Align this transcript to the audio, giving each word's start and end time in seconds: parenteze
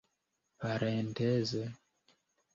parenteze 0.59 1.61